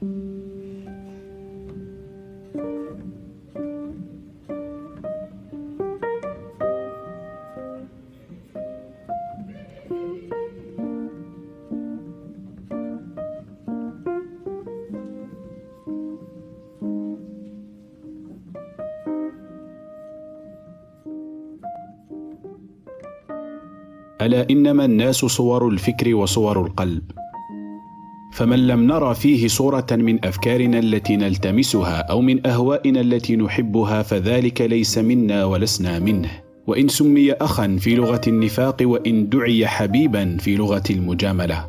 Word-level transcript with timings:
ألا 0.00 0.12
إنما 24.50 24.84
الناس 24.84 25.16
صور 25.16 25.68
الفكر 25.68 26.14
وصور 26.14 26.66
القلب. 26.66 27.29
فمن 28.32 28.66
لم 28.66 28.86
نرى 28.86 29.14
فيه 29.14 29.48
صورة 29.48 29.86
من 29.92 30.24
أفكارنا 30.24 30.78
التي 30.78 31.16
نلتمسها 31.16 32.00
أو 32.00 32.20
من 32.20 32.46
أهوائنا 32.46 33.00
التي 33.00 33.36
نحبها 33.36 34.02
فذلك 34.02 34.60
ليس 34.60 34.98
منا 34.98 35.44
ولسنا 35.44 35.98
منه. 35.98 36.30
وإن 36.66 36.88
سمي 36.88 37.32
اخا 37.32 37.76
في 37.80 37.94
لغة 37.94 38.20
النفاق 38.26 38.76
وإن 38.82 39.28
دعي 39.28 39.66
حبيبا 39.66 40.36
في 40.36 40.56
لغة 40.56 40.82
المجاملة. 40.90 41.66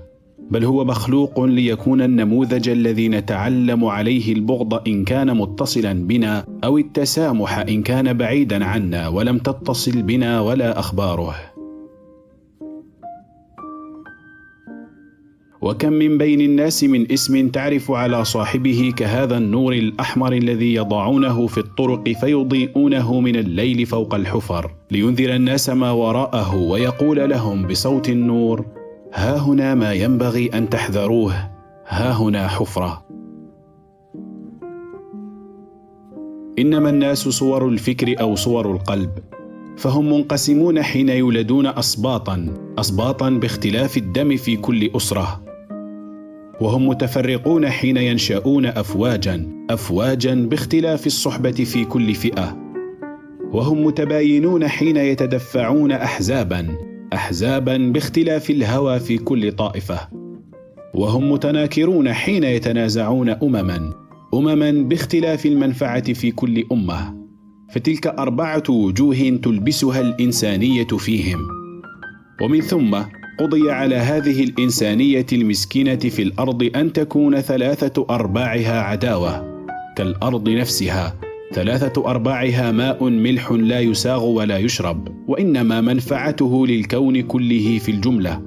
بل 0.52 0.66
هو 0.66 0.86
مخلوق 0.86 1.40
ليكون 1.40 2.02
النموذج 2.02 2.70
الذي 2.70 3.10
نتعلم 3.10 3.86
عليه 3.86 4.34
البغض 4.34 4.88
إن 4.88 5.06
كان 5.06 5.38
متصلا 5.38 5.94
بنا 5.94 6.46
أو 6.64 6.78
التسامح 6.78 7.58
إن 7.58 7.84
كان 7.84 8.14
بعيدا 8.14 8.66
عنا 8.66 9.08
ولم 9.08 9.38
تتصل 9.38 10.02
بنا 10.02 10.42
ولا 10.42 10.80
أخباره. 10.80 11.36
وكم 15.62 15.94
من 15.94 16.18
بين 16.18 16.42
الناس 16.42 16.84
من 16.84 17.12
اسم 17.12 17.50
تعرف 17.50 17.92
على 17.92 18.26
صاحبه 18.26 18.94
كهذا 18.98 19.38
النور 19.38 19.74
الأحمر 19.74 20.34
الذي 20.34 20.74
يضعونه 20.74 21.48
في 21.48 21.58
الطرق 21.58 22.10
فيضيئونه 22.10 23.20
من 23.20 23.36
الليل 23.36 23.86
فوق 23.86 24.16
الحفر. 24.16 24.72
لينذر 24.92 25.36
الناس 25.36 25.70
ما 25.70 25.92
وراءه 25.92 26.56
ويقول 26.56 27.30
لهم 27.30 27.68
بصوت 27.68 28.10
النور 28.10 28.66
ها 29.14 29.38
هنا 29.38 29.76
ما 29.76 29.94
ينبغي 29.94 30.50
أن 30.54 30.70
تحذروه 30.70 31.34
ها 31.88 32.12
هنا 32.14 32.48
حفرة. 32.48 33.06
إنما 36.60 36.90
الناس 36.90 37.30
صور 37.30 37.68
الفكر 37.68 38.22
أو 38.22 38.36
صور 38.36 38.72
القلب 38.72 39.10
فهم 39.78 40.14
منقسمون 40.14 40.84
حين 40.84 41.10
يولدون 41.10 41.66
اسباطا 41.66 42.54
اسباطا 42.80 43.30
باختلاف 43.30 43.98
الدم 43.98 44.38
في 44.38 44.58
كل 44.58 44.92
أسرة. 44.96 45.51
وهم 46.62 46.88
متفرقون 46.88 47.70
حين 47.70 47.98
ينشأون 47.98 48.66
أفواجا 48.66 49.48
أفواجا 49.70 50.36
باختلاف 50.36 51.08
الصحبة 51.08 51.52
في 51.52 51.86
كل 51.86 52.14
فئة. 52.14 52.58
وهم 53.52 53.86
متباينون 53.86 54.68
حين 54.68 54.98
يتدفعون 54.98 55.92
أحزابا 55.92 56.68
أحزابا 57.14 57.78
باختلاف 57.78 58.50
الهوى 58.50 59.00
في 59.00 59.18
كل 59.18 59.52
طائفة. 59.52 60.00
وهم 60.94 61.32
متناكرون 61.32 62.14
حين 62.14 62.44
يتنازعون 62.44 63.30
أمما 63.30 63.94
أمما 64.34 64.72
باختلاف 64.72 65.46
المنفعة 65.46 66.14
في 66.14 66.32
كل 66.32 66.66
أمة. 66.72 67.22
فتلك 67.72 68.08
أربعة 68.08 68.64
وجوه 68.70 69.40
تلبسها 69.44 70.02
الإنسانية 70.02 70.88
فيهم. 70.88 71.40
ومن 72.42 72.62
ثم 72.62 72.98
قضي 73.42 73.72
على 73.72 73.96
هذه 73.96 74.44
الإنسانية 74.44 75.26
المسكينة 75.34 75.96
في 75.96 76.22
الأرض 76.22 76.72
أن 76.76 76.94
تكون 76.94 77.42
ثلاثة 77.42 78.06
أرباعها 78.10 78.82
عداوة. 78.82 79.66
كالأرض 79.98 80.50
نفسها 80.50 81.16
ثلاثة 81.54 82.10
أرباعها 82.10 82.72
ماء 82.72 83.04
ملح 83.10 83.52
لا 83.52 83.80
يساغ 83.80 84.26
ولا 84.26 84.58
يشرب 84.58 85.08
وإنما 85.28 85.82
منفعته 85.82 86.68
للكون 86.68 87.22
كله 87.22 87.80
في 87.80 87.92
الجملة. 87.92 88.42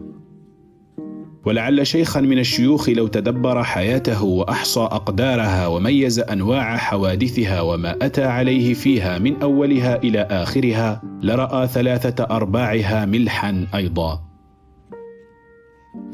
ولعل 1.44 1.87
شيخا 1.87 2.21
من 2.21 2.38
الشيوخ 2.38 2.88
لو 2.88 3.06
تدبر 3.06 3.65
حياته 3.65 4.25
وأحصى 4.25 4.81
أقدارها 4.81 5.66
وميز 5.66 6.21
أنواع 6.21 6.77
حوادثها 6.77 7.60
وما 7.60 7.97
أتى 8.03 8.25
عليه 8.25 8.75
فيها 8.75 9.19
من 9.19 9.43
أولها 9.43 10.03
إلى 10.03 10.21
آخرها 10.21 11.03
لرأى 11.22 11.66
ثلاثة 11.66 12.25
أرباعها 12.25 13.04
ملحا 13.04 13.66
أيضا. 13.75 14.34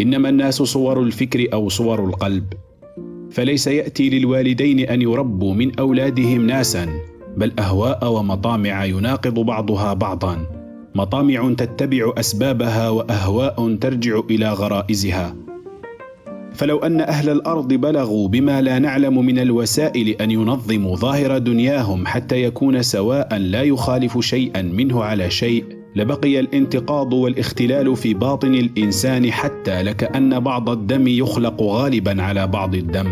إنما 0.00 0.28
الناس 0.28 0.62
صور 0.62 1.02
الفكر 1.02 1.46
أو 1.52 1.68
صور 1.68 2.04
القلب. 2.04 2.44
فليس 3.30 3.66
يأتي 3.66 4.10
للوالدين 4.10 4.80
أن 4.80 5.02
يربوا 5.02 5.54
من 5.54 5.78
أولادهم 5.78 6.46
ناسا 6.46 6.88
بل 7.36 7.52
أهواء 7.58 8.12
ومطامع 8.12 8.84
يناقض 8.84 9.34
بعضها 9.34 9.94
بعضا. 9.94 10.46
مطامع 10.94 11.54
تتبع 11.58 12.12
أسبابها 12.18 12.90
وأهواء 12.90 13.74
ترجع 13.74 14.20
إلى 14.30 14.52
غرائزها. 14.52 15.34
فلو 16.54 16.78
أن 16.78 17.00
أهل 17.00 17.28
الأرض 17.28 17.68
بلغوا 17.68 18.28
بما 18.28 18.62
لا 18.62 18.78
نعلم 18.78 19.26
من 19.26 19.38
الوسائل 19.38 20.08
أن 20.08 20.30
ينظموا 20.30 20.96
ظاهر 20.96 21.38
دنياهم 21.38 22.06
حتى 22.06 22.42
يكون 22.42 22.82
سواء 22.82 23.36
لا 23.38 23.62
يخالف 23.62 24.18
شيئا 24.18 24.62
منه 24.62 25.04
على 25.04 25.30
شيء 25.30 25.79
لبقي 25.96 26.40
الانتقاض 26.40 27.12
والاختلال 27.12 27.96
في 27.96 28.14
باطن 28.14 28.54
الإنسان 28.54 29.32
حتى 29.32 29.82
لكأن 29.82 30.40
بعض 30.40 30.70
الدم 30.70 31.08
يخلق 31.08 31.62
غالبا 31.62 32.22
على 32.22 32.46
بعض 32.46 32.74
الدم. 32.74 33.06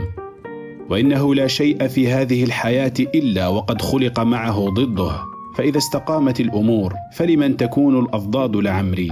وإنه 0.91 1.35
لا 1.35 1.47
شيء 1.47 1.89
في 1.89 2.09
هذه 2.09 2.45
الحياة 2.45 2.93
إلا 3.01 3.49
وقد 3.49 3.83
خلق 3.83 4.21
معه 4.21 4.69
ضده. 4.69 5.11
فإذا 5.57 5.79
استقامت 5.79 6.41
الأمور 6.41 6.95
فلمن 7.15 7.57
تكون 7.57 7.99
الاضداد 7.99 8.57
لعمري؟ 8.57 9.11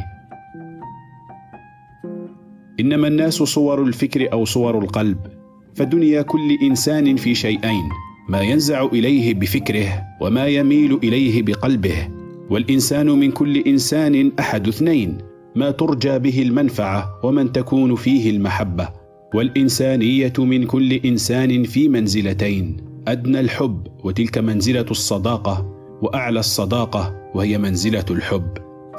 إنما 2.81 3.09
الناس 3.09 3.35
صور 3.35 3.83
الفكر 3.83 4.33
أو 4.33 4.45
صور 4.45 4.79
القلب. 4.79 5.19
فدنيا 5.75 6.23
كل 6.23 6.59
إنسان 6.63 7.17
في 7.17 7.35
شيئين 7.35 7.89
ما 8.29 8.41
ينزع 8.41 8.85
إليه 8.85 9.35
بفكره 9.35 10.03
وما 10.21 10.47
يميل 10.47 10.99
إليه 11.03 11.43
بقلبه. 11.43 12.16
والإنسان 12.51 13.07
من 13.07 13.33
كل 13.33 13.57
إنسان 13.59 14.33
أحد 14.41 14.69
اثنين 14.69 15.19
ما 15.57 15.71
ترجى 15.71 16.19
به 16.19 16.43
المنفعة 16.43 17.21
ومن 17.23 17.53
تكون 17.53 17.95
فيه 17.95 18.31
المحبة. 18.31 18.89
والإنسانية 19.35 20.33
من 20.39 20.65
كل 20.67 20.93
إنسان 20.93 21.63
في 21.63 21.89
منزلتين 21.89 22.77
أدنى 23.09 23.41
الحب 23.41 23.87
وتلك 24.05 24.39
منزلة 24.39 24.87
الصداقة 24.91 25.73
وأعلى 26.03 26.41
الصداقة 26.41 27.31
وهي 27.35 27.59
منزلة 27.59 28.05
الحب. 28.11 28.49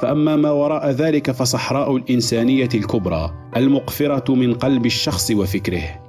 فأما 0.02 0.36
ما 0.36 0.50
وراء 0.50 0.90
ذلك 0.90 1.30
فصحراء 1.30 1.96
الإنسانية 1.96 2.68
الكبرى 2.74 3.34
المقفرة 3.56 4.34
من 4.34 4.54
قلب 4.54 4.86
الشخص 4.86 5.30
وفكره. 5.30 6.02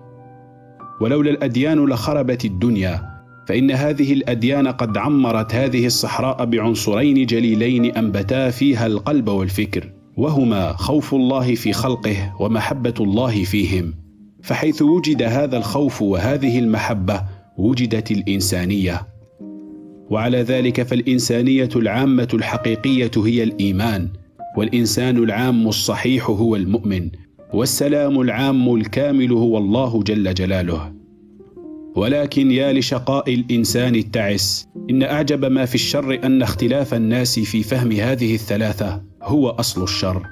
ولولا 1.01 1.29
الأديان 1.31 1.85
لخربت 1.85 2.45
الدنيا 2.45 3.18
فإن 3.49 3.71
هذه 3.71 4.13
الأديان 4.13 4.67
قد 4.67 4.97
عمرت 4.97 5.55
هذه 5.55 5.85
الصحراء 5.85 6.45
بعنصرين 6.45 7.25
جليلين 7.25 7.85
أنبتا 7.85 8.49
فيها 8.49 8.87
القلب 8.87 9.27
والفكر 9.27 9.91
وهما 10.17 10.73
خوف 10.73 11.13
الله 11.13 11.55
في 11.55 11.73
خلقه 11.73 12.33
ومحبة 12.39 12.93
الله 12.99 13.43
فيهم. 13.43 13.93
فحيث 14.43 14.81
وجد 14.81 15.23
هذا 15.23 15.57
الخوف 15.57 16.01
وهذه 16.01 16.59
المحبة 16.59 17.21
وجدت 17.57 18.11
الإنسانية. 18.11 19.07
وعلى 20.09 20.41
ذلك 20.41 20.83
فالإنسانية 20.83 21.69
العامة 21.75 22.27
الحقيقية 22.33 23.11
هي 23.17 23.43
الإيمان 23.43 24.09
والإنسان 24.57 25.17
العام 25.17 25.67
الصحيح 25.67 26.29
هو 26.29 26.55
المؤمن 26.55 27.09
والسلام 27.53 28.21
العام 28.21 28.75
الكامل 28.75 29.31
هو 29.31 29.57
الله 29.57 30.03
جل 30.03 30.33
جلاله. 30.33 30.98
ولكن 31.95 32.51
يا 32.51 32.73
لشقاء 32.73 33.33
الإنسان 33.33 33.95
التعس 33.95 34.67
إن 34.89 35.03
أعجب 35.03 35.45
ما 35.45 35.65
في 35.65 35.75
الشر 35.75 36.19
أن 36.23 36.41
اختلاف 36.41 36.93
الناس 36.93 37.39
في 37.39 37.63
فهم 37.63 37.91
هذه 37.91 38.35
الثلاثة 38.35 39.03
هو 39.23 39.49
أصل 39.49 39.83
الشر. 39.83 40.23